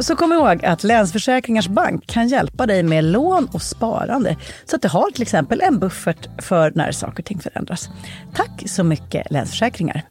Så 0.00 0.16
kom 0.16 0.32
ihåg 0.32 0.64
att 0.64 0.84
Länsförsäkringars 0.84 1.68
Bank 1.68 2.06
kan 2.06 2.28
hjälpa 2.28 2.66
dig 2.66 2.82
med 2.82 3.04
lån 3.04 3.48
och 3.52 3.62
sparande. 3.62 4.36
Så 4.64 4.76
att 4.76 4.82
du 4.82 4.88
har 4.88 5.10
till 5.10 5.22
exempel 5.22 5.60
en 5.60 5.78
buffert 5.78 6.42
för 6.42 6.72
när 6.74 6.92
saker 6.92 7.22
och 7.22 7.24
ting 7.24 7.40
förändras. 7.40 7.88
Tack 8.34 8.62
så 8.66 8.84
mycket 8.84 9.30
Länsförsäkringar. 9.30 10.02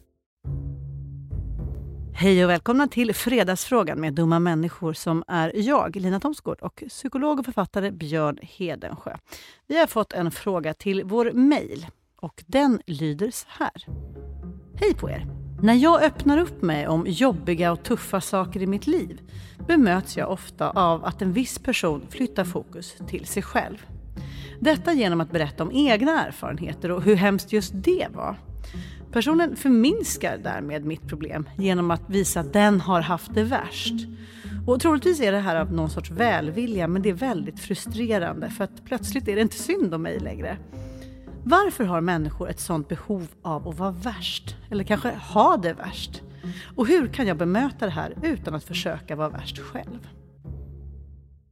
Hej 2.14 2.44
och 2.44 2.50
välkomna 2.50 2.88
till 2.88 3.16
Fredagsfrågan 3.16 4.02
med 4.02 4.14
dumma 4.14 4.40
människor 4.40 4.94
som 4.94 5.24
är 5.28 5.52
jag, 5.56 5.96
Lina 5.96 6.20
Thomsgård 6.20 6.60
och 6.62 6.84
psykolog 6.90 7.40
och 7.40 7.46
författare 7.46 7.92
Björn 7.92 8.38
Hedensjö. 8.42 9.18
Vi 9.68 9.80
har 9.80 9.88
fått 9.88 10.14
en 10.14 10.32
fråga 10.32 10.74
till 10.74 11.04
vår 11.06 11.32
mejl 11.32 11.88
och 12.16 12.44
den 12.48 12.82
lyder 12.86 13.32
så 13.32 13.46
här. 13.50 13.86
Hej 14.76 14.94
på 14.94 15.10
er! 15.10 15.47
När 15.62 15.74
jag 15.74 16.04
öppnar 16.04 16.38
upp 16.38 16.62
mig 16.62 16.88
om 16.88 17.06
jobbiga 17.08 17.72
och 17.72 17.84
tuffa 17.84 18.22
saker 18.22 18.62
i 18.62 18.68
mitt 18.68 18.88
liv 18.88 19.22
bemöts 19.68 20.18
jag 20.18 20.32
ofta 20.32 20.70
av 20.70 21.06
att 21.06 21.22
en 21.22 21.34
viss 21.34 21.60
person 21.60 22.02
flyttar 22.10 22.44
fokus 22.44 22.96
till 23.08 23.26
sig 23.26 23.44
själv. 23.44 23.86
Detta 24.60 24.94
genom 24.94 25.22
att 25.22 25.32
berätta 25.32 25.64
om 25.64 25.72
egna 25.72 26.26
erfarenheter 26.26 26.92
och 26.92 27.04
hur 27.04 27.16
hemskt 27.16 27.54
just 27.54 27.72
det 27.76 28.08
var. 28.14 28.40
Personen 29.12 29.56
förminskar 29.56 30.38
därmed 30.38 30.86
mitt 30.86 31.08
problem 31.08 31.50
genom 31.58 31.92
att 31.92 32.10
visa 32.10 32.40
att 32.40 32.54
den 32.54 32.82
har 32.82 33.02
haft 33.02 33.34
det 33.34 33.44
värst. 33.44 33.94
Och 34.68 34.82
troligtvis 34.82 35.22
är 35.22 35.32
det 35.32 35.40
här 35.40 35.56
av 35.56 35.74
någon 35.74 35.90
sorts 35.90 36.12
välvilja 36.12 36.88
men 36.88 37.02
det 37.02 37.10
är 37.10 37.14
väldigt 37.14 37.60
frustrerande 37.60 38.50
för 38.50 38.64
att 38.64 38.86
plötsligt 38.86 39.28
är 39.28 39.36
det 39.36 39.42
inte 39.42 39.58
synd 39.58 39.94
om 39.94 40.02
mig 40.02 40.20
längre. 40.20 40.58
Varför 41.50 41.84
har 41.84 42.02
människor 42.02 42.50
ett 42.50 42.60
sånt 42.60 42.88
behov 42.88 43.28
av 43.42 43.68
att 43.68 43.78
vara 43.78 43.92
värst? 43.92 44.56
Eller 44.72 44.84
kanske 44.84 45.10
ha 45.12 45.58
det 45.58 45.74
värst? 45.74 46.22
Och 46.76 46.88
hur 46.88 47.08
kan 47.08 47.28
jag 47.28 47.38
bemöta 47.38 47.86
det 47.86 47.92
här 47.92 48.14
utan 48.24 48.56
att 48.56 48.64
försöka 48.64 49.16
vara 49.16 49.30
värst 49.30 49.58
själv? 49.60 50.08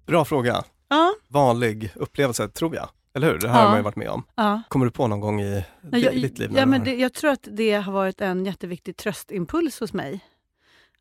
Bra 0.05 0.25
fråga. 0.25 0.63
Ja. 0.89 1.13
Vanlig 1.27 1.91
upplevelse, 1.95 2.47
tror 2.49 2.75
jag. 2.75 2.89
Eller 3.15 3.31
hur? 3.31 3.39
Det 3.39 3.49
här 3.49 3.57
Ja. 3.59 3.61
har 3.63 3.69
man 3.69 3.77
ju 3.79 3.83
varit 3.83 3.95
med 3.95 4.09
om. 4.09 4.23
Ja. 4.35 4.61
Kommer 4.69 4.85
du 4.85 4.91
på 4.91 5.07
någon 5.07 5.19
gång 5.19 5.41
i 5.41 5.63
Ja, 5.91 5.97
jag, 5.97 6.13
di- 6.13 6.21
ditt 6.21 6.39
liv? 6.39 6.51
ja, 6.55 6.65
men 6.65 6.83
det, 6.83 6.95
jag 6.95 7.13
tror 7.13 7.31
att 7.31 7.47
det 7.51 7.73
har 7.73 7.91
varit 7.93 8.21
en 8.21 8.45
jätteviktig 8.45 8.97
tröstimpuls 8.97 9.79
hos 9.79 9.93
mig. 9.93 10.19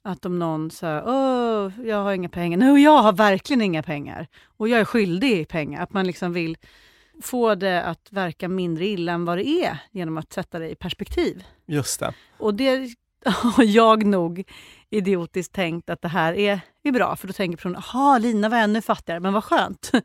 Att 0.05 0.25
om 0.25 0.39
någon 0.39 0.71
säger 0.71 1.03
åh, 1.07 1.71
jag 1.87 1.97
har 2.03 2.13
inga 2.13 2.29
pengar. 2.29 2.59
Nej, 2.59 2.83
jag 2.83 3.03
har 3.03 3.13
verkligen 3.13 3.63
inga 3.63 3.83
pengar. 3.83 4.27
Och 4.57 4.69
jag 4.69 4.81
är 4.81 4.85
skyldig 4.85 5.33
i 5.41 5.45
pengar. 5.45 5.83
Att 5.83 5.93
man 5.93 6.07
liksom 6.07 6.33
vill 6.33 6.57
få 7.23 7.55
det 7.55 7.83
att 7.83 8.09
verka 8.11 8.49
mindre 8.49 8.87
illa 8.87 9.13
än 9.13 9.25
vad 9.25 9.39
det 9.39 9.49
är 9.49 9.79
genom 9.93 10.19
att 10.19 10.33
sätta 10.33 10.59
det 10.59 10.71
i 10.71 10.75
perspektiv. 10.75 11.45
Just 11.67 12.01
det. 12.01 12.15
Och 12.39 12.55
det 12.55 12.95
har 13.25 13.65
jag 13.65 14.07
nog 14.07 14.45
idiotiskt 14.91 15.53
tänkt 15.53 15.91
att 15.91 16.03
det 16.03 16.09
här 16.09 16.33
är, 16.33 16.61
är 16.83 16.93
bra. 16.93 17.17
För 17.17 17.27
då 17.27 17.33
tänker 17.33 17.57
personen, 17.57 17.83
jaha, 17.93 18.19
Lina 18.19 18.49
var 18.49 18.59
ännu 18.59 18.83
fattigare, 18.83 19.21
men 19.21 19.33
vad 19.33 19.45
skönt. 19.45 19.91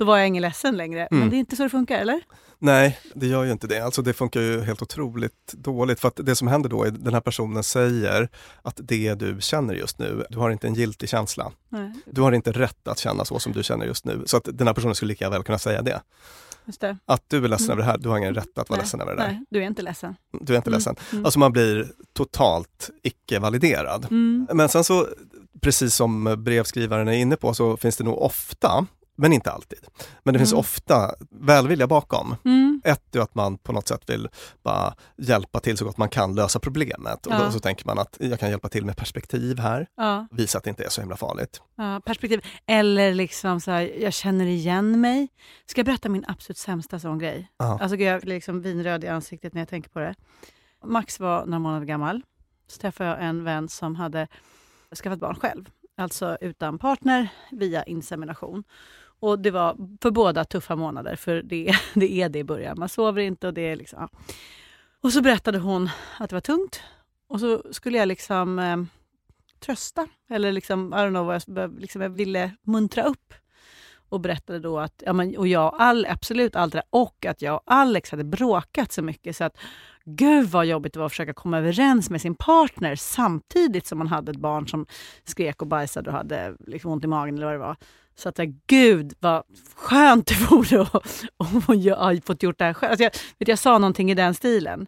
Då 0.00 0.06
var 0.06 0.18
jag 0.18 0.26
ingen 0.28 0.42
ledsen 0.42 0.76
längre. 0.76 1.08
Men 1.10 1.18
Mm. 1.18 1.30
det 1.30 1.36
är 1.36 1.38
inte 1.38 1.56
så 1.56 1.62
det 1.62 1.68
funkar, 1.68 1.98
eller? 1.98 2.20
Nej, 2.58 2.98
det 3.14 3.26
gör 3.26 3.44
ju 3.44 3.52
inte 3.52 3.66
det. 3.66 3.80
Alltså 3.80 4.02
det 4.02 4.12
funkar 4.12 4.40
ju 4.40 4.60
helt 4.60 4.82
otroligt 4.82 5.52
dåligt. 5.52 6.00
För 6.00 6.08
att 6.08 6.20
det 6.22 6.36
som 6.36 6.48
händer 6.48 6.68
då 6.68 6.84
är 6.84 6.90
den 6.90 7.14
här 7.14 7.20
personen 7.20 7.62
säger 7.62 8.28
att 8.62 8.80
det 8.82 9.14
du 9.14 9.36
känner 9.40 9.74
just 9.74 9.98
nu, 9.98 10.26
du 10.30 10.38
har 10.38 10.50
inte 10.50 10.66
en 10.66 10.74
giltig 10.74 11.08
känsla. 11.08 11.52
Nej, 11.68 11.92
Du 12.06 12.20
har 12.20 12.32
inte 12.32 12.52
rätt 12.52 12.88
att 12.88 12.98
känna 12.98 13.24
så 13.24 13.38
som 13.38 13.52
du 13.52 13.62
känner 13.62 13.86
just 13.86 14.04
nu. 14.04 14.22
Så 14.26 14.36
att 14.36 14.48
den 14.52 14.66
här 14.66 14.74
personen 14.74 14.94
skulle 14.94 15.08
lika 15.08 15.30
väl 15.30 15.42
kunna 15.42 15.58
säga 15.58 15.82
det. 15.82 16.00
det. 16.80 16.96
Att 17.06 17.22
du 17.28 17.44
är 17.44 17.48
ledsen 17.48 17.70
över 17.70 17.82
det 17.82 17.86
här, 17.86 17.98
du 17.98 18.08
har 18.08 18.18
ingen 18.18 18.34
rätt 18.34 18.58
att 18.58 18.68
vara 18.70 18.76
Nej, 18.76 18.84
ledsen 18.84 19.00
över 19.00 19.16
det 19.16 19.22
där. 19.22 19.28
Nej, 19.28 19.44
du 19.50 19.58
är 19.62 19.66
inte 19.66 19.82
ledsen. 19.82 20.14
Du 20.40 20.52
är 20.52 20.56
inte 20.56 20.70
Mm, 20.70 20.78
ledsen. 20.78 20.96
mm. 21.12 21.24
Alltså 21.24 21.38
man 21.38 21.52
blir 21.52 21.92
totalt 22.12 22.90
icke-validerad. 23.02 24.04
Mm. 24.10 24.46
Men 24.54 24.68
sen 24.68 24.84
så, 24.84 25.06
precis 25.60 25.94
som 25.94 26.34
brevskrivaren 26.44 27.08
är 27.08 27.12
inne 27.12 27.36
på, 27.36 27.54
så 27.54 27.76
finns 27.76 27.96
det 27.96 28.04
nog 28.04 28.18
ofta, 28.22 28.86
men 29.20 29.32
inte 29.32 29.50
alltid, 29.50 29.78
men 30.22 30.32
det 30.34 30.38
finns 30.38 30.52
Mm. 30.52 30.60
ofta 30.60 31.14
välvilja 31.30 31.86
bakom. 31.86 32.36
Mm. 32.44 32.80
Ett 32.84 33.16
är 33.16 33.20
att 33.20 33.34
man 33.34 33.58
på 33.58 33.72
något 33.72 33.88
sätt 33.88 34.10
vill 34.10 34.28
bara 34.62 34.94
hjälpa 35.16 35.60
till 35.60 35.76
så 35.76 35.84
gott 35.84 35.96
man 35.96 36.08
kan 36.08 36.34
lösa 36.34 36.58
problemet. 36.60 37.26
Och 37.26 37.32
Ja. 37.32 37.44
då 37.44 37.50
så 37.50 37.58
tänker 37.60 37.86
man 37.86 37.98
att 37.98 38.16
jag 38.20 38.40
kan 38.40 38.50
hjälpa 38.50 38.68
till 38.68 38.84
med 38.84 38.96
perspektiv 38.96 39.58
här, 39.58 39.86
Ja, 39.96 40.26
visa 40.30 40.58
att 40.58 40.64
det 40.64 40.70
inte 40.70 40.84
är 40.84 40.88
så 40.88 41.00
himla 41.00 41.16
farligt. 41.16 41.62
ja, 41.76 42.00
perspektiv. 42.04 42.40
Eller 42.66 43.14
liksom 43.14 43.60
så 43.60 43.70
här, 43.70 43.82
jag 44.02 44.12
känner 44.12 44.46
igen 44.46 45.00
mig. 45.00 45.28
Ska 45.66 45.78
jag 45.78 45.86
berätta 45.86 46.08
min 46.08 46.24
absolut 46.28 46.58
sämsta 46.58 46.98
sån 46.98 47.18
grej? 47.18 47.50
Ja. 47.56 47.78
Alltså 47.80 47.96
jag 47.96 48.20
blir 48.22 48.34
liksom 48.34 48.62
vinröd 48.62 49.04
i 49.04 49.08
ansiktet 49.08 49.54
när 49.54 49.60
jag 49.60 49.68
tänker 49.68 49.90
på 49.90 49.98
det. 49.98 50.14
Max 50.84 51.20
var 51.20 51.46
några 51.46 51.58
månader 51.58 51.86
gammal. 51.86 52.22
Så 52.68 52.78
träffade 52.80 53.10
jag 53.10 53.24
en 53.24 53.44
vän 53.44 53.68
som 53.68 53.96
hade 53.96 54.28
skaffat 55.02 55.20
barn 55.20 55.34
själv. 55.34 55.70
Alltså 55.96 56.38
utan 56.40 56.78
partner 56.78 57.28
via 57.50 57.82
insemination. 57.84 58.64
Och 59.20 59.38
det 59.38 59.50
var 59.50 59.76
för 60.02 60.10
båda 60.10 60.44
tuffa 60.44 60.76
månader, 60.76 61.16
för 61.16 61.42
det, 61.42 61.72
det 61.94 62.12
är 62.12 62.28
det 62.28 62.38
i 62.38 62.44
början. 62.44 62.78
Man 62.78 62.88
sover 62.88 63.22
inte 63.22 63.46
och 63.46 63.54
det 63.54 63.62
är 63.68 63.76
liksom... 63.76 63.98
Ja. 64.00 64.18
Och 65.02 65.12
så 65.12 65.22
berättade 65.22 65.58
hon 65.58 65.90
att 66.18 66.30
det 66.30 66.36
var 66.36 66.40
tungt. 66.40 66.82
Och 67.28 67.40
så 67.40 67.62
skulle 67.70 67.98
jag 67.98 68.08
liksom 68.08 68.58
eh, 68.58 68.76
trösta, 69.60 70.06
eller 70.30 70.52
liksom, 70.52 70.92
I 70.92 70.96
don't 70.96 71.08
know, 71.08 71.26
vad 71.26 71.42
jag, 71.46 71.80
liksom, 71.80 72.02
jag 72.02 72.10
ville 72.10 72.50
muntra 72.62 73.02
upp. 73.02 73.34
Och 74.08 74.20
berättade 74.20 74.58
då 74.58 74.78
att, 74.78 75.02
ja, 75.06 75.12
men, 75.12 75.36
och 75.36 75.48
jag, 75.48 75.74
all, 75.78 76.06
absolut 76.06 76.56
allt 76.56 76.72
det 76.72 76.78
där, 76.78 76.86
och 76.90 77.26
att 77.26 77.42
jag 77.42 77.54
och 77.54 77.62
Alex 77.66 78.10
hade 78.10 78.24
bråkat 78.24 78.92
så 78.92 79.02
mycket 79.02 79.36
så 79.36 79.44
att 79.44 79.58
gud 80.04 80.48
vad 80.48 80.66
jobbigt 80.66 80.92
det 80.92 80.98
var 80.98 81.06
att 81.06 81.12
försöka 81.12 81.34
komma 81.34 81.58
överens 81.58 82.10
med 82.10 82.20
sin 82.20 82.34
partner 82.34 82.96
samtidigt 82.96 83.86
som 83.86 83.98
man 83.98 84.06
hade 84.06 84.30
ett 84.30 84.38
barn 84.38 84.68
som 84.68 84.86
skrek 85.24 85.62
och 85.62 85.68
bajsade 85.68 86.10
och 86.10 86.16
hade 86.16 86.56
liksom 86.66 86.90
ont 86.90 87.04
i 87.04 87.06
magen 87.06 87.34
eller 87.34 87.46
vad 87.46 87.54
det 87.54 87.58
var. 87.58 87.76
Så 88.14 88.28
att 88.28 88.38
jag, 88.38 88.54
gud 88.66 89.12
vad 89.20 89.42
skönt 89.74 90.26
det 90.26 90.34
vore 90.50 90.86
om 91.36 91.80
jag 91.80 91.96
har 91.96 92.26
fått 92.26 92.42
gjort 92.42 92.58
det 92.58 92.64
här 92.64 92.74
själv. 92.74 92.90
Alltså 92.90 93.02
jag, 93.04 93.12
vet, 93.38 93.48
jag 93.48 93.58
sa 93.58 93.78
någonting 93.78 94.10
i 94.10 94.14
den 94.14 94.34
stilen. 94.34 94.86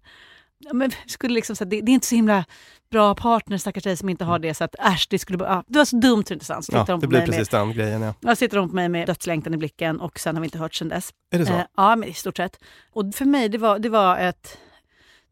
Ja, 0.59 0.73
men 0.73 0.91
skulle 1.07 1.35
liksom, 1.35 1.57
så 1.57 1.65
det, 1.65 1.81
det 1.81 1.93
är 1.93 1.95
inte 1.95 2.07
så 2.07 2.15
himla 2.15 2.45
bra 2.91 3.15
partner, 3.15 3.59
stackars 3.59 3.85
dig 3.85 3.97
som 3.97 4.09
inte 4.09 4.25
har 4.25 4.39
det. 4.39 4.55
Så 4.55 4.65
att 4.65 4.75
äsch, 4.79 5.07
det, 5.11 5.19
skulle, 5.19 5.45
ja, 5.45 5.65
det 5.67 5.79
var 5.79 5.85
så 5.85 5.97
dumt 5.97 6.25
så 6.25 6.35
intressant. 6.35 6.65
Så 6.65 6.73
Ja, 6.73 6.79
tittade 6.79 6.93
hon 6.93 7.01
det 7.01 7.07
blir 7.09 7.27
precis 7.27 7.49
den 7.49 7.73
grejen. 7.73 8.03
Ja. 8.03 8.15
Med, 8.21 8.31
jag 8.31 8.39
sitter 8.39 8.57
hon 8.57 8.69
på 8.69 8.75
mig 8.75 8.89
med 8.89 9.07
dödslängtan 9.07 9.55
i 9.55 9.57
blicken 9.57 10.01
och 10.01 10.19
sen 10.19 10.37
har 10.37 10.41
vi 10.41 10.47
inte 10.47 10.59
hört 10.59 10.75
sen 10.75 10.89
dess. 10.89 11.15
Är 11.31 11.39
det 11.39 11.47
så? 11.47 11.53
Eh, 11.53 11.65
ja, 11.77 11.97
men 11.97 12.09
i 12.09 12.13
stort 12.13 12.37
sett. 12.37 12.59
Och 12.93 13.15
för 13.15 13.25
mig, 13.25 13.49
det 13.49 13.59
var, 13.59 13.79
det 13.79 13.89
var 13.89 14.19
ett... 14.19 14.59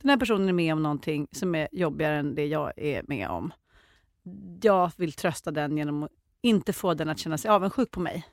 Den 0.02 0.10
här 0.10 0.16
personen 0.16 0.48
är 0.48 0.52
med 0.52 0.72
om 0.72 0.82
någonting 0.82 1.26
som 1.32 1.54
är 1.54 1.68
jobbigare 1.72 2.18
än 2.18 2.34
det 2.34 2.46
jag 2.46 2.72
är 2.76 3.02
med 3.08 3.28
om. 3.28 3.52
Jag 4.62 4.92
vill 4.96 5.12
trösta 5.12 5.50
den 5.50 5.76
genom 5.76 6.02
att 6.02 6.10
inte 6.42 6.72
få 6.72 6.94
den 6.94 7.08
att 7.08 7.18
känna 7.18 7.38
sig 7.38 7.50
avundsjuk 7.50 7.90
på 7.90 8.00
mig. 8.00 8.24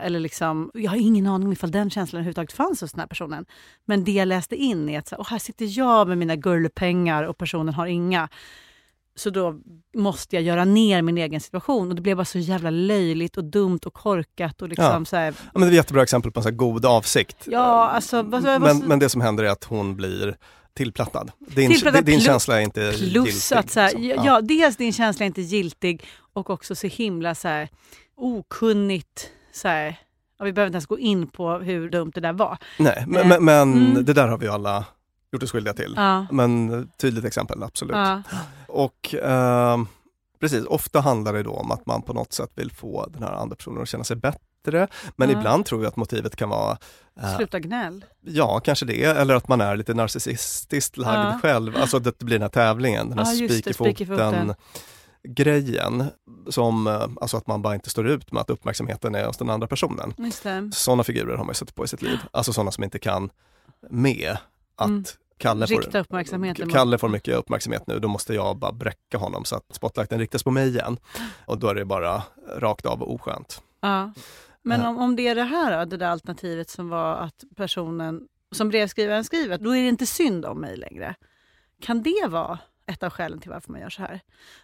Eller 0.00 0.20
liksom, 0.20 0.70
jag 0.74 0.90
har 0.90 0.96
ingen 0.98 1.26
aning 1.26 1.46
om 1.48 1.52
ifall 1.52 1.70
den 1.70 1.90
känslan 1.90 2.18
överhuvudtaget 2.18 2.52
fanns 2.52 2.80
hos 2.80 2.92
den 2.92 3.00
här 3.00 3.06
personen. 3.06 3.46
Men 3.84 4.04
det 4.04 4.12
jag 4.12 4.28
läste 4.28 4.56
in 4.56 4.88
är 4.88 4.98
att 4.98 5.08
så, 5.08 5.14
här, 5.14 5.20
"Åh, 5.20 5.26
här 5.30 5.38
sitter 5.38 5.78
jag 5.78 6.08
med 6.08 6.18
mina 6.18 6.36
gullpengar 6.36 7.22
och 7.24 7.38
personen 7.38 7.74
har 7.74 7.86
inga. 7.86 8.28
Så 9.14 9.30
då 9.30 9.60
måste 9.96 10.36
jag 10.36 10.42
göra 10.42 10.64
ner 10.64 11.02
min 11.02 11.18
egen 11.18 11.40
situation. 11.40 11.88
Och 11.88 11.94
det 11.94 12.02
blev 12.02 12.16
bara 12.16 12.24
så 12.24 12.38
jävla 12.38 12.70
löjligt 12.70 13.36
och 13.36 13.44
dumt 13.44 13.78
och 13.86 13.94
korkat. 13.94 14.62
Och 14.62 14.68
liksom 14.68 14.84
Ja. 14.84 15.04
så 15.04 15.16
här, 15.16 15.34
Ja, 15.44 15.50
men 15.52 15.60
det 15.62 15.66
är 15.66 15.70
ett 15.70 15.74
jättebra 15.76 16.02
exempel 16.02 16.32
på 16.32 16.40
en 16.40 16.44
här 16.44 16.52
god 16.52 16.84
avsikt. 16.86 17.36
Ja, 17.46 17.88
alltså, 17.88 18.22
vad- 18.22 18.42
men, 18.42 18.78
men 18.78 18.98
det 18.98 19.08
som 19.08 19.20
händer 19.20 19.44
är 19.44 19.48
att 19.50 19.64
hon 19.64 19.96
blir 19.96 20.36
tillplattad. 20.78 21.30
Din, 21.38 21.70
Tillplattad 21.70 22.04
din 22.04 22.14
plus- 22.14 22.24
känsla 22.24 22.56
är 22.58 22.64
inte 22.64 22.80
Plus 22.80 23.00
giltig, 23.00 23.56
att 23.56 23.70
så 23.70 23.80
här, 23.80 23.88
liksom. 23.88 24.04
ja. 24.04 24.22
ja, 24.26 24.40
dels 24.40 24.76
din 24.76 24.92
känsla 24.92 25.24
är 25.24 25.26
inte 25.26 25.42
giltig 25.42 26.04
och 26.32 26.50
också 26.50 26.74
så 26.74 26.86
himla 26.86 27.34
så 27.34 27.48
här, 27.48 27.68
okunnigt. 28.16 29.30
Så 29.52 29.68
här, 29.68 29.96
ja, 30.38 30.44
vi 30.44 30.52
behöver 30.52 30.66
inte 30.66 30.76
ens 30.76 30.86
gå 30.86 30.98
in 30.98 31.26
på 31.26 31.58
hur 31.58 31.90
dumt 31.90 32.12
det 32.14 32.20
där 32.20 32.32
var. 32.32 32.58
Nej, 32.78 33.04
men, 33.06 33.20
Eh, 33.22 33.26
men, 33.28 33.44
men 33.44 33.72
mm. 33.72 34.04
det 34.04 34.12
där 34.12 34.28
har 34.28 34.38
vi 34.38 34.48
alla 34.48 34.84
gjort 35.32 35.42
oss 35.42 35.52
skyldiga 35.52 35.74
till. 35.74 35.92
Ja, 35.96 36.26
Men 36.30 36.88
tydligt 37.00 37.24
exempel, 37.24 37.62
absolut. 37.62 37.96
ja, 37.96 38.22
Och 38.68 39.14
ehm, 39.22 39.86
precis, 40.40 40.64
ofta 40.64 41.00
handlar 41.00 41.32
det 41.32 41.42
då 41.42 41.50
om 41.50 41.70
att 41.70 41.86
man 41.86 42.02
på 42.02 42.12
något 42.12 42.32
sätt 42.32 42.50
vill 42.54 42.70
få 42.70 43.06
den 43.12 43.22
här 43.22 43.32
andra 43.32 43.56
personen 43.56 43.82
att 43.82 43.88
känna 43.88 44.04
sig 44.04 44.16
bättre. 44.16 44.40
Men 45.16 45.30
Ja. 45.30 45.38
ibland 45.38 45.66
tror 45.66 45.82
jag 45.82 45.88
att 45.88 45.96
motivet 45.96 46.36
kan 46.36 46.48
vara, 46.48 46.78
eh, 47.20 47.36
sluta 47.36 47.60
gnäll. 47.60 48.04
ja 48.20 48.60
kanske 48.60 48.86
det, 48.86 49.04
eller 49.04 49.34
att 49.34 49.48
man 49.48 49.60
är 49.60 49.76
lite 49.76 49.94
narcissistiskt 49.94 50.96
lagd 50.96 51.18
Ja. 51.34 51.38
själv. 51.42 51.76
Alltså 51.76 51.96
att 51.96 52.04
det 52.04 52.18
blir 52.18 52.34
den 52.38 52.42
här 52.42 52.48
tävlingen, 52.48 53.08
den 53.08 53.18
här 53.18 53.34
Ja, 53.34 53.48
spik 53.48 54.00
i 54.00 54.06
foten. 54.06 54.54
grejen. 55.28 56.04
Som, 56.48 56.86
eh, 56.86 57.06
alltså 57.20 57.36
att 57.36 57.46
man 57.46 57.62
bara 57.62 57.74
inte 57.74 57.90
står 57.90 58.08
ut 58.08 58.32
med 58.32 58.40
att 58.40 58.50
uppmärksamheten 58.50 59.14
är 59.14 59.26
hos 59.26 59.36
den 59.36 59.50
andra 59.50 59.66
personen. 59.66 60.14
Sådana 60.72 61.04
figurer 61.04 61.36
har 61.36 61.44
man 61.44 61.50
ju 61.50 61.54
sett 61.54 61.74
på 61.74 61.84
i 61.84 61.88
sitt 61.88 62.02
liv. 62.02 62.18
Alltså 62.30 62.52
sådana 62.52 62.70
som 62.70 62.84
inte 62.84 62.98
kan 62.98 63.30
med 63.90 64.36
att 64.76 64.88
Mm. 64.88 65.04
Kalle 65.40 65.66
får, 65.66 65.74
Rikta 65.74 66.38
mot- 66.38 66.72
Kalle 66.72 66.98
får 66.98 67.08
mycket 67.08 67.34
uppmärksamhet 67.36 67.86
nu, 67.86 67.98
då 67.98 68.08
måste 68.08 68.34
jag 68.34 68.56
bara 68.58 68.72
bräcka 68.72 69.18
honom 69.18 69.44
så 69.44 69.56
att 69.56 69.64
spotlighten 69.70 70.18
riktas 70.18 70.42
på 70.42 70.50
mig 70.50 70.68
igen. 70.68 70.98
Och 71.46 71.58
då 71.58 71.68
är 71.68 71.74
det 71.74 71.84
bara 71.84 72.22
rakt 72.56 72.86
av 72.86 73.02
oskönt. 73.02 73.62
Ja. 73.80 74.12
Men 74.62 74.80
Ja. 74.80 74.88
om, 74.88 74.98
om 74.98 75.16
det 75.16 75.28
är 75.28 75.34
det 75.34 75.42
här, 75.42 75.86
det 75.86 75.96
där 75.96 76.08
alternativet 76.08 76.70
som 76.70 76.88
var 76.88 77.16
att 77.16 77.44
personen, 77.56 78.28
som 78.52 78.68
brevskrivaren 78.68 79.24
skriver, 79.24 79.58
då 79.58 79.76
är 79.76 79.82
det 79.82 79.88
inte 79.88 80.06
synd 80.06 80.44
om 80.44 80.60
mig 80.60 80.76
längre. 80.76 81.14
Kan 81.80 82.02
det 82.02 82.26
vara 82.28 82.58
ett 82.86 83.02
av 83.02 83.10
skälen 83.10 83.40
till 83.40 83.50
varför 83.50 83.72
man 83.72 83.80
gör 83.80 83.90
så 83.90 84.02
här? 84.02 84.20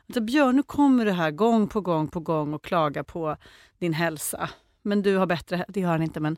Alltså, 0.06 0.20
Björn, 0.20 0.56
nu 0.56 0.62
kommer 0.62 1.04
du 1.04 1.10
här 1.12 1.30
gång 1.30 1.68
på 1.68 1.80
gång 1.80 2.08
på 2.08 2.20
gång 2.20 2.54
och 2.54 2.64
klagar 2.64 3.02
på 3.02 3.36
din 3.78 3.92
hälsa. 3.92 4.50
Men 4.82 5.02
du 5.02 5.16
har 5.16 5.26
bättre, 5.26 5.64
det 5.68 5.82
har 5.82 5.92
han 5.92 6.02
inte, 6.02 6.20
men 6.20 6.36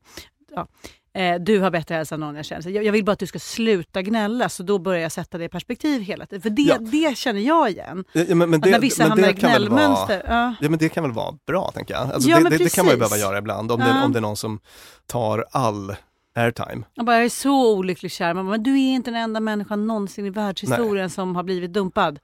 ja. 0.51 0.67
Eh, 1.17 1.35
du 1.41 1.61
har 1.61 1.71
bättre 1.71 1.95
hälsa 1.95 2.15
än 2.15 2.21
någon 2.21 2.37
jag 2.37 2.45
känner. 2.45 2.71
Jag, 2.71 2.85
jag 2.85 2.93
vill 2.93 3.05
bara 3.05 3.13
att 3.13 3.19
du 3.19 3.27
ska 3.27 3.39
sluta 3.39 4.03
gnälla, 4.03 4.49
så 4.49 4.63
då 4.63 4.79
börjar 4.79 5.01
jag 5.03 5.13
sätta 5.13 5.39
det 5.39 5.45
i 5.45 5.49
perspektiv 5.49 6.01
hela 6.03 6.27
tiden. 6.27 6.43
För 6.43 6.51
det, 6.51 6.63
Ja. 6.63 6.79
det 6.79 7.17
känner 7.17 7.41
jag 7.41 7.71
igen. 7.71 8.05
Ja, 8.13 8.35
men, 8.35 8.51
men 8.51 8.61
det, 8.61 8.71
när 8.71 8.81
vissa 8.81 9.03
men 9.03 9.11
hamnar 9.11 9.29
i 9.29 9.33
väl 9.33 9.43
vara, 9.43 9.51
gnällmönster. 9.51 10.23
Ja. 10.61 10.69
men 10.69 10.79
det 10.79 10.89
kan 10.89 11.03
väl 11.05 11.13
vara 11.13 11.35
bra 11.47 11.71
tänker 11.75 11.95
jag. 11.95 12.13
Alltså 12.13 12.31
Ja, 12.31 12.41
det, 12.41 12.49
det, 12.49 12.57
det 12.57 12.75
kan 12.75 12.85
man 12.85 12.95
ju 12.95 12.99
behöva 12.99 13.17
göra 13.17 13.39
ibland 13.39 13.73
om, 13.73 13.81
det, 13.81 14.03
om 14.05 14.13
det 14.13 14.19
är 14.19 14.21
någon 14.21 14.37
som 14.37 14.61
tar 15.07 15.45
all 15.51 15.97
airtime. 16.35 16.83
Jag, 16.95 17.07
bara, 17.07 17.17
jag 17.17 17.25
är 17.25 17.29
så 17.29 17.75
olycklig 17.77 18.13
kär. 18.13 18.35
Man 18.35 18.47
bara, 18.47 18.51
men 18.51 18.63
du 18.63 18.71
är 18.71 18.95
inte 18.95 19.11
den 19.11 19.21
enda 19.21 19.41
människan 19.41 19.87
någonsin 19.87 20.27
i 20.27 20.31
världshistorien 20.31 21.11
som 21.11 21.37
har 21.37 21.43
blivit 21.43 21.73
dumpad. 21.73 22.19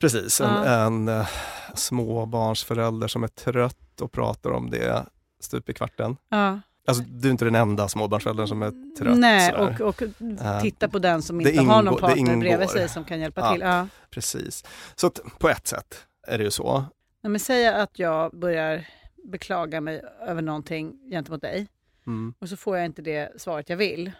Precis, 0.00 0.40
en, 0.40 0.56
en 0.56 1.08
eh, 1.08 1.26
småbarnsförälder 1.74 3.08
som 3.08 3.22
är 3.24 3.28
trött 3.28 4.00
och 4.00 4.12
pratar 4.12 4.50
om 4.50 4.70
det 4.70 5.04
stup 5.40 5.68
i 5.68 5.74
kvarten. 5.74 6.16
Ja. 6.28 6.60
Alltså, 6.88 7.02
du 7.08 7.28
är 7.28 7.32
inte 7.32 7.44
den 7.44 7.54
enda 7.54 7.88
småbarnsföräldern 7.88 8.46
som 8.48 8.62
är 8.62 8.94
trött. 8.98 9.18
Nej, 9.18 9.50
sådär. 9.50 9.82
och, 9.82 9.88
och 9.88 10.02
Eh, 10.42 10.60
titta 10.60 10.88
på 10.88 10.98
den 10.98 11.22
som 11.22 11.40
inte 11.40 11.60
har 11.60 11.64
någon 11.82 11.86
ingår- 11.94 12.00
partner 12.00 12.24
bredvid 12.36 12.52
ingår. 12.52 12.66
sig 12.66 12.88
som 12.88 13.04
kan 13.04 13.20
hjälpa 13.20 13.40
Ja. 13.40 13.52
till. 13.52 13.60
Ja. 13.60 13.88
Precis. 14.10 14.64
Så 14.94 15.06
att, 15.06 15.20
på 15.38 15.48
ett 15.48 15.66
sätt 15.66 16.06
är 16.26 16.38
det 16.38 16.44
ju 16.44 16.50
så. 16.50 16.84
Nej, 17.22 17.30
men 17.30 17.40
säg 17.40 17.66
att 17.68 17.98
jag 17.98 18.32
börjar 18.38 18.86
beklaga 19.24 19.80
mig 19.80 20.02
över 20.26 20.42
någonting 20.42 20.92
gentemot 21.10 21.40
dig 21.42 21.66
Mm. 22.06 22.34
och 22.38 22.48
så 22.48 22.56
får 22.56 22.76
jag 22.76 22.86
inte 22.86 23.02
det 23.02 23.40
svaret 23.40 23.68
jag 23.68 23.76
vill. 23.76 24.12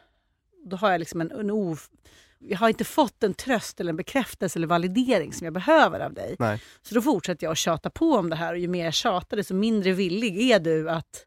Då 0.64 0.76
har 0.76 0.90
jag 0.90 0.98
liksom 0.98 1.20
en, 1.20 1.30
en 1.32 1.50
of... 1.50 1.88
Jag 2.38 2.58
har 2.58 2.68
inte 2.68 2.84
fått 2.84 3.22
en 3.22 3.34
tröst 3.34 3.80
eller 3.80 3.90
en 3.90 3.96
bekräftelse 3.96 4.58
eller 4.58 4.66
validering 4.66 5.32
som 5.32 5.44
jag 5.44 5.54
behöver 5.54 6.00
av 6.00 6.14
dig. 6.14 6.36
Nej. 6.38 6.62
Så 6.82 6.94
då 6.94 7.02
fortsätter 7.02 7.44
jag 7.46 7.52
att 7.52 7.58
tjata 7.58 7.90
på 7.90 8.12
om 8.12 8.30
det 8.30 8.36
här 8.36 8.52
och 8.52 8.58
ju 8.58 8.68
mer 8.68 8.84
jag 8.84 8.94
tjatar 8.94 9.36
desto 9.36 9.54
mindre 9.54 9.92
villig 9.92 10.50
är 10.50 10.60
du 10.60 10.90
att... 10.90 11.24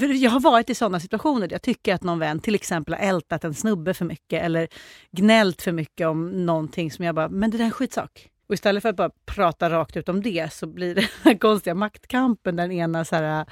Jag 0.00 0.30
har 0.30 0.40
varit 0.40 0.70
i 0.70 0.74
sådana 0.74 1.00
situationer 1.00 1.46
där 1.48 1.54
jag 1.54 1.62
tycker 1.62 1.94
att 1.94 2.02
någon 2.02 2.18
vän 2.18 2.40
till 2.40 2.54
exempel 2.54 2.94
har 2.94 3.00
ältat 3.00 3.44
en 3.44 3.54
snubbe 3.54 3.94
för 3.94 4.04
mycket 4.04 4.42
eller 4.42 4.68
gnällt 5.10 5.62
för 5.62 5.72
mycket 5.72 6.06
om 6.06 6.46
någonting 6.46 6.90
som 6.90 7.04
jag 7.04 7.14
bara, 7.14 7.28
men 7.28 7.50
det 7.50 7.56
där 7.56 7.64
är 7.64 7.66
en 7.66 7.72
skitsak. 7.72 8.30
Och 8.46 8.54
istället 8.54 8.82
för 8.82 8.88
att 8.88 8.96
bara 8.96 9.10
prata 9.26 9.70
rakt 9.70 9.96
ut 9.96 10.08
om 10.08 10.22
det 10.22 10.52
så 10.52 10.66
blir 10.66 10.94
det 10.94 11.00
den 11.00 11.10
här 11.22 11.38
konstiga 11.38 11.74
maktkampen 11.74 12.56
där 12.56 12.68
den 12.68 12.76
ena 12.76 13.04
så 13.04 13.16
här, 13.16 13.46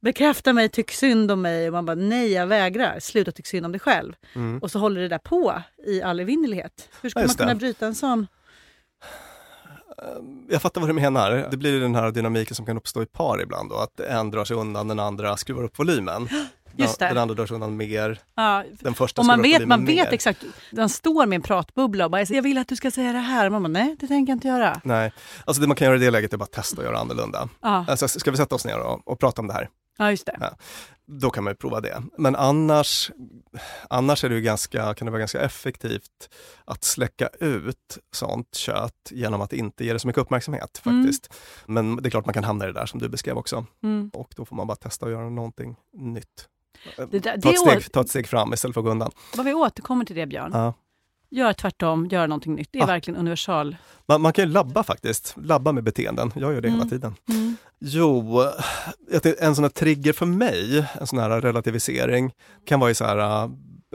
bekräfta 0.00 0.52
mig, 0.52 0.68
tyck 0.68 0.90
synd 0.90 1.30
om 1.30 1.42
mig 1.42 1.66
och 1.68 1.72
man 1.72 1.86
bara 1.86 1.94
nej 1.94 2.32
jag 2.32 2.46
vägrar, 2.46 3.00
sluta 3.00 3.32
tyck 3.32 3.46
synd 3.46 3.66
om 3.66 3.72
dig 3.72 3.80
själv. 3.80 4.12
Mm. 4.34 4.58
Och 4.58 4.70
så 4.70 4.78
håller 4.78 5.00
det 5.00 5.08
där 5.08 5.18
på 5.18 5.62
i 5.86 6.02
all 6.02 6.20
evinnerlighet. 6.20 6.88
Hur 7.02 7.10
ska 7.10 7.20
man 7.20 7.28
kunna 7.28 7.54
bryta 7.54 7.86
en 7.86 7.94
sån? 7.94 8.26
Jag 10.48 10.62
fattar 10.62 10.80
vad 10.80 10.90
du 10.90 10.94
menar. 10.94 11.48
Det 11.50 11.56
blir 11.56 11.80
den 11.80 11.94
här 11.94 12.10
dynamiken 12.10 12.54
som 12.54 12.66
kan 12.66 12.76
uppstå 12.76 13.02
i 13.02 13.06
par 13.06 13.42
ibland 13.42 13.70
då, 13.70 13.76
att 13.76 14.00
en 14.00 14.30
drar 14.30 14.44
sig 14.44 14.56
undan, 14.56 14.88
den 14.88 15.00
andra 15.00 15.36
skruvar 15.36 15.62
upp 15.62 15.78
volymen. 15.78 16.28
Just 16.76 16.98
det. 16.98 17.08
Den 17.08 17.18
andra 17.18 17.34
drar 17.34 17.46
sig 17.46 17.54
undan 17.54 17.76
mer, 17.76 18.18
Ja, 18.34 18.64
den 18.80 18.94
första 18.94 19.20
och 19.22 19.26
man 19.26 19.42
vet, 19.42 19.66
man 19.68 19.86
vet 19.86 20.04
mer. 20.06 20.12
exakt, 20.14 20.44
man 20.72 20.88
står 20.88 21.26
med 21.26 21.36
en 21.36 21.42
pratbubbla 21.42 22.04
och 22.04 22.10
bara 22.10 22.22
jag 22.22 22.42
vill 22.42 22.58
att 22.58 22.68
du 22.68 22.76
ska 22.76 22.90
säga 22.90 23.12
det 23.12 23.18
här. 23.18 23.46
Och 23.46 23.52
man 23.52 23.62
bara, 23.62 23.68
nej 23.68 23.96
det 24.00 24.06
tänker 24.06 24.30
jag 24.30 24.36
inte 24.36 24.48
göra. 24.48 24.80
Nej, 24.84 25.12
alltså 25.44 25.60
det 25.62 25.66
man 25.68 25.76
kan 25.76 25.86
göra 25.86 25.96
i 25.96 26.00
det 26.00 26.10
läget 26.10 26.32
är 26.32 26.36
bara 26.36 26.44
att 26.44 26.52
testa 26.52 26.78
att 26.80 26.84
göra 26.86 26.98
annorlunda. 26.98 27.48
Ja, 27.62 27.84
Alltså, 27.88 28.08
ska 28.08 28.30
vi 28.30 28.36
sätta 28.36 28.54
oss 28.54 28.64
ner 28.64 28.78
och, 28.78 29.08
och 29.08 29.18
prata 29.18 29.40
om 29.42 29.46
det 29.48 29.54
här? 29.54 29.68
Ja 29.98 30.10
just 30.10 30.26
det. 30.26 30.36
Ja. 30.40 30.56
Då 31.06 31.30
kan 31.30 31.44
man 31.44 31.50
ju 31.50 31.54
prova 31.56 31.80
det. 31.80 32.02
Men 32.18 32.36
annars, 32.36 33.10
annars 33.90 34.24
är 34.24 34.28
det 34.28 34.40
ganska, 34.40 34.94
kan 34.94 35.06
det 35.06 35.10
vara 35.10 35.18
ganska 35.18 35.40
effektivt 35.40 36.28
att 36.64 36.84
släcka 36.84 37.28
ut 37.40 37.98
sånt 38.12 38.54
kött 38.54 39.10
genom 39.10 39.40
att 39.40 39.52
inte 39.52 39.84
ge 39.84 39.92
det 39.92 39.98
så 39.98 40.06
mycket 40.06 40.22
uppmärksamhet 40.22 40.82
Mm. 40.86 41.02
faktiskt. 41.02 41.34
Men 41.66 41.96
det 41.96 42.08
är 42.08 42.10
klart 42.10 42.26
man 42.26 42.34
kan 42.34 42.44
hamna 42.44 42.64
i 42.64 42.66
det 42.66 42.72
där 42.80 42.86
som 42.86 43.00
du 43.00 43.08
beskrev 43.08 43.36
också. 43.36 43.66
Mm. 43.82 44.10
Och 44.14 44.32
då 44.36 44.44
får 44.44 44.56
man 44.56 44.66
bara 44.66 44.76
testa 44.76 45.06
att 45.06 45.12
göra 45.12 45.28
någonting 45.30 45.76
nytt. 45.96 46.48
Det 47.10 47.18
där- 47.18 47.40
ta, 47.40 47.50
ett 47.50 47.58
steg, 47.58 47.92
ta 47.92 48.00
ett 48.00 48.08
steg 48.10 48.28
fram 48.28 48.52
istället 48.52 48.74
för 48.74 48.80
att 48.80 48.84
gå 48.84 48.90
undan. 48.90 49.10
Vad 49.36 49.46
vi 49.46 49.54
återkommer 49.54 50.04
till 50.04 50.16
det 50.16 50.26
Björn. 50.26 50.50
Ja. 50.54 50.74
Gör 51.30 51.52
tvärtom, 51.52 52.06
gör 52.06 52.26
någonting 52.28 52.54
nytt. 52.54 52.68
Det 52.72 52.78
är 52.78 52.82
Ja. 52.82 52.86
verkligen 52.86 53.20
universal. 53.20 53.76
Man, 54.06 54.20
man 54.20 54.32
kan 54.32 54.44
ju 54.44 54.50
labba 54.50 54.82
faktiskt, 54.82 55.34
labba 55.42 55.72
med 55.72 55.84
beteenden. 55.84 56.32
Jag 56.34 56.52
gör 56.54 56.60
det 56.60 56.68
hela 56.68 56.82
Mm. 56.82 56.90
tiden. 56.90 57.14
Mm. 57.28 57.56
Jo, 57.80 58.42
en 59.40 59.54
sån 59.54 59.64
här 59.64 59.68
trigger 59.68 60.12
för 60.12 60.26
mig, 60.26 60.86
en 61.00 61.06
sån 61.06 61.18
här 61.18 61.40
relativisering, 61.40 62.32
kan 62.66 62.80
vara 62.80 62.90
i 62.90 62.94
så 62.94 63.04
här, 63.04 63.44
äh, 63.44 63.50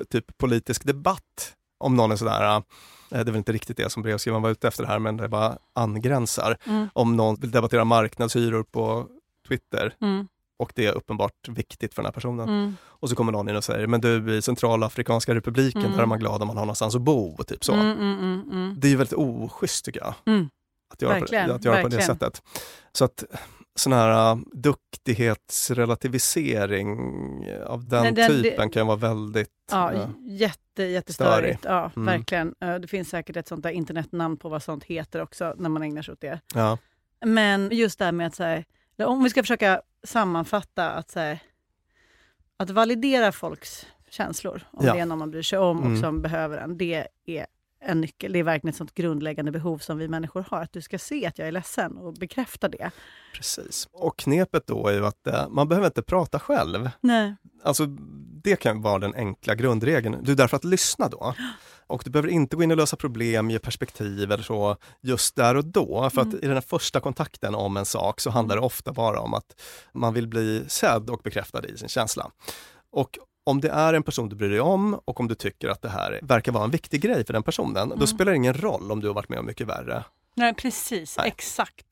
typ 0.09 0.37
politisk 0.37 0.85
debatt. 0.85 1.53
Om 1.77 1.95
någon 1.95 2.11
är 2.11 2.15
sådär, 2.15 2.55
äh, 2.55 2.61
det 3.09 3.17
är 3.17 3.23
väl 3.23 3.35
inte 3.35 3.51
riktigt 3.51 3.77
det 3.77 3.89
som 3.91 4.03
brevskrivaren 4.03 4.43
var 4.43 4.49
ute 4.49 4.67
efter 4.67 4.85
här, 4.85 4.99
men 4.99 5.17
det 5.17 5.27
bara 5.27 5.57
angränsar. 5.75 6.57
Mm. 6.65 6.87
Om 6.93 7.15
någon 7.17 7.35
vill 7.35 7.51
debattera 7.51 7.83
marknadshyror 7.85 8.63
på 8.63 9.07
Twitter 9.47 9.93
Mm. 10.01 10.27
Och 10.59 10.71
det 10.75 10.85
är 10.85 10.93
uppenbart 10.93 11.47
viktigt 11.47 11.93
för 11.93 12.01
den 12.01 12.05
här 12.07 12.13
personen. 12.13 12.49
Mm. 12.49 12.75
Och 12.85 13.09
så 13.09 13.15
kommer 13.15 13.31
någon 13.31 13.49
in 13.49 13.55
och 13.55 13.63
säger, 13.63 13.87
men 13.87 14.01
du 14.01 14.35
i 14.37 14.41
Centralafrikanska 14.41 15.35
republiken, 15.35 15.81
Mm. 15.81 15.93
där 15.95 16.03
är 16.03 16.07
man 16.07 16.19
glad 16.19 16.41
om 16.41 16.47
man 16.47 16.57
har 16.57 16.65
någonstans 16.65 16.95
att 16.95 17.01
bo, 17.01 17.37
typ 17.47 17.63
så. 17.63 17.73
Mm, 17.73 17.85
mm, 17.91 18.19
mm, 18.19 18.41
mm. 18.51 18.75
Det 18.77 18.87
är 18.93 18.97
väldigt 18.97 19.17
oschysst 19.17 19.85
tycker 19.85 19.99
jag. 19.99 20.13
Att 20.93 21.01
göra, 21.01 21.13
Verkligen, 21.19 21.49
på, 21.49 21.55
att 21.55 21.65
göra 21.65 21.81
på 21.81 21.87
det 21.87 22.01
sättet. 22.01 22.41
Så 22.91 23.05
att 23.05 23.23
sån 23.75 23.93
här 23.93 24.33
uh, 24.35 24.41
duktighetsrelativisering 24.53 26.89
av 27.65 27.87
den, 27.87 28.03
Nej, 28.03 28.11
den- 28.11 28.43
typen 28.43 28.69
kan 28.69 28.87
vara 28.87 28.97
väldigt... 28.97 29.49
Ja, 29.71 29.91
uh, 29.93 30.07
jätte, 30.27 30.83
jättestörigt. 30.83 31.65
Ja, 31.65 31.91
Mm. 31.95 32.05
verkligen. 32.05 32.55
Eh, 32.61 32.75
Det 32.75 32.87
finns 32.87 33.09
säkert 33.09 33.35
ett 33.35 33.47
sånt 33.47 33.63
där 33.63 33.69
internetnamn 33.69 34.37
på 34.37 34.49
vad 34.49 34.63
sånt 34.63 34.83
heter 34.83 35.21
också 35.21 35.53
när 35.57 35.69
man 35.69 35.83
ägnar 35.83 36.01
sig 36.01 36.11
åt 36.11 36.21
det. 36.21 36.39
ja. 36.55 36.77
Men 37.25 37.69
just 37.71 37.99
det 37.99 38.05
här 38.05 38.11
med 38.11 38.27
att, 38.27 38.39
här, 38.39 38.65
om 39.05 39.23
vi 39.23 39.29
ska 39.29 39.43
försöka 39.43 39.81
sammanfatta 40.03 40.91
att, 40.91 41.11
så 41.11 41.19
här, 41.19 41.39
att 42.57 42.69
validera 42.69 43.31
folks 43.31 43.85
känslor, 44.09 44.61
om 44.71 44.85
Ja. 44.85 44.93
det 44.93 44.99
är 44.99 45.05
någon 45.05 45.19
man 45.19 45.31
bryr 45.31 45.41
sig 45.41 45.59
om 45.59 45.79
och 45.79 45.85
Mm. 45.85 46.01
som 46.01 46.21
behöver 46.21 46.57
en, 46.57 46.77
det 46.77 47.07
är 47.25 47.45
en 47.81 48.01
nyckel. 48.01 48.31
Det 48.33 48.39
är 48.39 48.43
verkligen 48.43 48.69
ett 48.71 48.77
sånt 48.77 48.93
grundläggande 48.93 49.51
behov 49.51 49.77
som 49.77 49.97
vi 49.97 50.07
människor 50.07 50.45
har. 50.49 50.61
Att 50.61 50.73
du 50.73 50.81
ska 50.81 50.99
se 50.99 51.25
att 51.25 51.39
jag 51.39 51.47
är 51.47 51.51
ledsen 51.51 51.97
och 51.97 52.13
bekräfta 52.13 52.67
det. 52.69 52.91
Precis. 53.33 53.87
Och 53.91 54.17
knepet 54.17 54.67
då 54.67 54.87
är 54.87 54.93
ju 54.93 55.05
att 55.05 55.27
uh, 55.27 55.49
man 55.49 55.67
behöver 55.67 55.87
inte 55.87 56.01
prata 56.01 56.39
själv. 56.39 56.89
Nej. 57.01 57.35
Alltså, 57.63 57.85
det 58.43 58.55
kan 58.55 58.81
vara 58.81 58.99
den 58.99 59.13
enkla 59.15 59.55
grundregeln. 59.55 60.23
Du 60.23 60.31
är 60.31 60.35
där 60.35 60.47
för 60.47 60.57
att 60.57 60.63
lyssna 60.63 61.07
då. 61.09 61.35
Och 61.89 62.01
du 62.05 62.11
behöver 62.11 62.29
inte 62.29 62.55
gå 62.55 62.63
in 62.63 62.71
och 62.71 62.77
lösa 62.77 62.95
problem, 62.95 63.49
ge 63.49 63.59
perspektiv 63.59 64.31
eller 64.31 64.43
så 64.43 64.77
just 65.01 65.35
där 65.35 65.55
och 65.55 65.65
då. 65.65 66.09
För 66.09 66.21
att 66.21 66.33
i 66.33 66.39
den 66.41 66.53
här 66.53 66.61
första 66.61 66.99
kontakten 66.99 67.55
om 67.55 67.77
en 67.77 67.85
sak 67.85 68.19
så 68.19 68.29
handlar 68.29 68.55
det 68.55 68.61
ofta 68.61 68.93
bara 68.93 69.19
om 69.19 69.33
att 69.33 69.61
man 69.93 70.13
vill 70.13 70.27
bli 70.27 70.63
sedd 70.67 71.09
och 71.09 71.21
bekräftad 71.23 71.65
i 71.65 71.77
sin 71.77 71.89
känsla. 71.89 72.31
Och 72.91 73.19
om 73.43 73.61
det 73.61 73.69
är 73.69 73.93
en 73.93 74.03
person 74.03 74.29
du 74.29 74.35
bryr 74.35 74.49
dig 74.49 74.59
om 74.59 74.99
och 75.05 75.19
om 75.19 75.27
du 75.27 75.35
tycker 75.35 75.69
att 75.69 75.81
det 75.81 75.89
här 75.89 76.19
verkar 76.23 76.51
vara 76.51 76.63
en 76.63 76.71
viktig 76.71 77.01
grej 77.01 77.25
för 77.25 77.33
den 77.33 77.43
personen, 77.43 77.93
då 77.95 78.07
spelar 78.07 78.31
det 78.31 78.35
ingen 78.35 78.53
roll 78.53 78.91
om 78.91 78.99
du 78.99 79.07
har 79.07 79.13
varit 79.13 79.29
med 79.29 79.39
om 79.39 79.45
mycket 79.45 79.67
värre. 79.67 80.03
Nej, 80.35 80.53
precis. 80.53 81.17
Nej. 81.17 81.27
Exakt. 81.27 81.85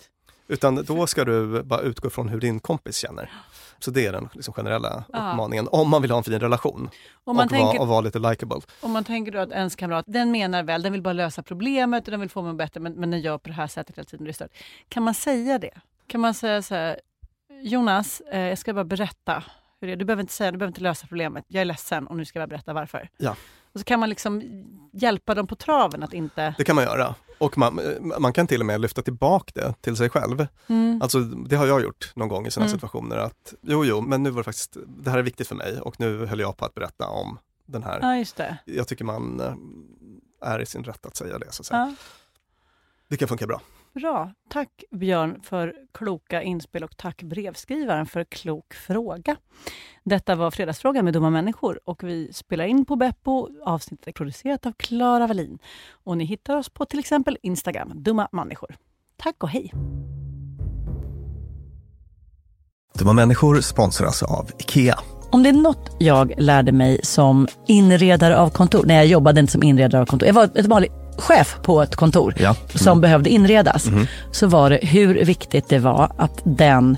Utan 0.47 0.75
då 0.75 1.07
ska 1.07 1.25
du 1.25 1.63
bara 1.63 1.81
utgå 1.81 2.09
från 2.09 2.29
hur 2.29 2.39
din 2.39 2.59
kompis 2.59 2.97
känner. 2.97 3.31
Så 3.79 3.91
det 3.91 4.05
är 4.05 4.11
den 4.11 4.29
liksom 4.33 4.53
generella 4.53 5.03
Ja. 5.13 5.31
uppmaningen, 5.31 5.67
om 5.71 5.89
man 5.89 6.01
vill 6.01 6.11
ha 6.11 6.17
en 6.17 6.23
fin 6.23 6.39
relation 6.39 6.89
Om 7.23 7.35
man, 7.35 7.45
och, 7.45 7.49
tänker, 7.51 7.65
vara, 7.67 7.79
och 7.79 7.87
vara 7.87 8.01
lite 8.01 8.19
likable. 8.19 8.61
om 8.81 8.91
man 8.91 9.03
tänker 9.03 9.31
då 9.31 9.39
att 9.39 9.51
ens 9.51 9.75
kamrat, 9.75 10.05
den 10.07 10.31
menar 10.31 10.63
väl, 10.63 10.81
den 10.81 10.91
vill 10.91 11.01
bara 11.01 11.13
lösa 11.13 11.43
problemet 11.43 12.05
och 12.07 12.11
den 12.11 12.19
vill 12.19 12.29
få 12.29 12.41
mig 12.41 12.53
bättre, 12.53 12.79
men, 12.79 12.93
men 12.93 13.11
den 13.11 13.21
gör 13.21 13.37
på 13.37 13.47
det 13.49 13.55
här 13.55 13.67
sättet 13.67 13.97
hela 13.97 14.05
tiden. 14.05 14.19
och 14.19 14.25
det 14.25 14.31
är 14.31 14.33
stört. 14.33 14.51
Kan 14.89 15.03
man 15.03 15.13
säga 15.13 15.59
det? 15.59 15.71
Kan 16.07 16.21
man 16.21 16.33
säga 16.33 16.61
så 16.61 16.75
här, 16.75 16.99
Jonas, 17.61 18.21
eh, 18.31 18.39
jag 18.41 18.57
ska 18.57 18.73
bara 18.73 18.83
berätta 18.85 19.43
hur 19.81 19.87
det 19.87 19.93
är. 19.93 19.97
Du 19.97 20.05
behöver 20.05 20.21
inte 20.21 20.33
säga, 20.33 20.51
du 20.51 20.57
behöver 20.57 20.71
inte 20.71 20.81
lösa 20.81 21.07
problemet. 21.07 21.45
Jag 21.47 21.61
är 21.61 21.65
ledsen 21.65 22.07
och 22.07 22.15
nu 22.17 22.25
ska 22.25 22.39
jag 22.39 22.49
bara 22.49 22.55
berätta 22.55 22.73
varför. 22.73 23.09
Ja. 23.17 23.35
Och 23.73 23.79
så 23.79 23.83
kan 23.83 23.99
man 23.99 24.09
liksom 24.09 24.43
hjälpa 24.93 25.35
dem 25.35 25.47
på 25.47 25.55
traven 25.55 26.03
att 26.03 26.13
inte... 26.13 26.55
Det 26.57 26.63
kan 26.63 26.75
man 26.75 26.83
göra. 26.85 27.15
Och 27.37 27.57
man, 27.57 27.79
man 28.19 28.33
kan 28.33 28.47
till 28.47 28.59
och 28.59 28.65
med 28.65 28.81
lyfta 28.81 29.01
tillbaka 29.01 29.51
det 29.55 29.73
till 29.81 29.95
sig 29.95 30.09
själv. 30.09 30.47
Mm. 30.67 31.01
Alltså 31.01 31.19
det 31.19 31.55
har 31.55 31.67
jag 31.67 31.81
gjort 31.81 32.11
någon 32.15 32.27
gång 32.27 32.45
i 32.47 32.51
sådana 32.51 32.65
Mm. 32.69 32.77
situationer 32.77 33.17
att 33.17 33.53
jo, 33.61 33.85
jo, 33.85 34.01
men 34.01 34.23
nu 34.23 34.29
var 34.29 34.37
det 34.37 34.43
faktiskt, 34.43 34.77
det 34.87 35.09
här 35.11 35.17
är 35.17 35.23
viktigt 35.23 35.47
för 35.47 35.55
mig 35.55 35.79
och 35.81 35.99
nu 35.99 36.25
höll 36.25 36.39
jag 36.39 36.57
på 36.57 36.65
att 36.65 36.73
berätta 36.73 37.07
om 37.07 37.37
den 37.65 37.83
här. 37.83 37.99
Ja, 38.01 38.17
just 38.17 38.35
det. 38.35 38.57
Jag 38.65 38.87
tycker 38.87 39.05
man 39.05 39.39
eh, 39.39 40.49
är 40.51 40.59
i 40.59 40.65
sin 40.65 40.83
rätt 40.83 41.05
att 41.05 41.15
säga 41.15 41.37
det. 41.39 41.51
Så 41.51 41.61
att 41.61 41.65
säga. 41.65 41.79
Ja. 41.79 41.95
Det 43.09 43.17
kan 43.17 43.27
funka 43.27 43.47
bra. 43.47 43.61
Bra. 44.01 44.31
Tack 44.49 44.83
Björn 44.91 45.41
för 45.43 45.73
kloka 45.93 46.43
inspel 46.43 46.83
och 46.83 46.97
tack 46.97 47.23
brevskrivaren 47.23 48.05
för 48.05 48.23
klok 48.23 48.73
fråga. 48.73 49.35
Detta 50.03 50.35
var 50.35 50.51
Fredagsfrågan 50.51 51.05
med 51.05 51.13
dumma 51.13 51.29
människor 51.29 51.79
och 51.85 52.03
vi 52.03 52.33
spelar 52.33 52.65
in 52.65 52.85
på 52.85 52.95
Beppo. 52.95 53.49
Avsnittet 53.65 54.07
är 54.07 54.11
producerat 54.11 54.65
av 54.65 54.73
Klara 54.77 55.27
Wallin. 55.27 55.59
Och 55.89 56.17
ni 56.17 56.25
hittar 56.25 56.57
oss 56.57 56.69
på 56.69 56.85
till 56.85 56.99
exempel 56.99 57.37
Instagram, 57.41 57.91
dumma 57.95 58.29
människor. 58.31 58.75
Tack 59.17 59.43
och 59.43 59.49
hej! 59.49 59.73
Dumma 62.93 63.13
människor 63.13 63.61
sponsras 63.61 64.23
av 64.23 64.51
IKEA. 64.59 64.99
Om 65.31 65.43
det 65.43 65.49
är 65.49 65.53
något 65.53 65.95
jag 65.99 66.33
lärde 66.37 66.71
mig 66.71 66.99
som 67.03 67.47
inredare 67.67 68.37
av 68.37 68.49
kontor, 68.49 68.85
när 68.85 68.95
jag 68.95 69.05
jobbade 69.05 69.39
inte 69.39 69.51
som 69.51 69.63
inredare 69.63 70.01
av 70.01 70.05
kontor, 70.05 70.27
jag 70.27 70.33
var 70.33 70.43
ett 70.43 70.65
vanligt 70.65 71.06
chef 71.17 71.57
på 71.63 71.81
ett 71.81 71.95
kontor 71.95 72.33
Ja. 72.39 72.55
som 72.75 73.01
behövde 73.01 73.29
inredas, 73.29 73.85
så 74.31 74.47
var 74.47 74.69
det 74.69 74.79
hur 74.81 75.25
viktigt 75.25 75.69
det 75.69 75.79
var 75.79 76.11
att 76.17 76.41
den 76.43 76.97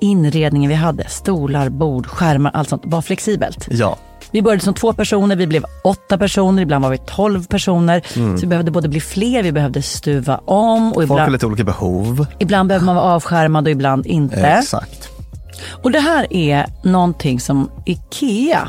inredningen 0.00 0.68
vi 0.68 0.74
hade, 0.74 1.08
stolar, 1.08 1.68
bord, 1.68 2.06
skärmar, 2.06 2.50
allt 2.54 2.68
sånt, 2.68 2.82
var 2.84 3.02
flexibelt. 3.02 3.66
Ja, 3.70 3.96
Vi 4.30 4.42
började 4.42 4.62
som 4.64 4.74
två 4.74 4.92
personer, 4.92 5.36
vi 5.36 5.46
blev 5.46 5.64
åtta 5.84 6.18
personer, 6.18 6.62
ibland 6.62 6.84
var 6.84 6.90
vi 6.90 6.98
tolv 6.98 7.46
personer. 7.46 8.02
Så 8.14 8.40
vi 8.40 8.46
behövde 8.46 8.70
både 8.70 8.88
bli 8.88 9.00
fler, 9.00 9.42
vi 9.42 9.52
behövde 9.52 9.82
stuva 9.82 10.40
om 10.44 10.92
och 10.92 11.08
folk 11.08 11.20
har 11.20 11.30
lite 11.30 11.46
olika 11.46 11.64
behov. 11.64 12.26
ibland 12.38 12.68
behöver 12.68 12.86
man 12.86 12.96
vara 12.96 13.04
avskärmad 13.14 13.64
och 13.66 13.70
ibland 13.70 14.06
inte. 14.06 14.40
Exakt. 14.40 15.08
Och 15.82 15.90
det 15.90 16.00
här 16.00 16.32
är 16.32 16.66
någonting 16.82 17.40
som 17.40 17.70
IKEA 17.86 18.68